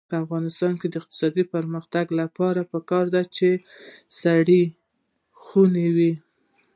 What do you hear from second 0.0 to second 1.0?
د افغانستان د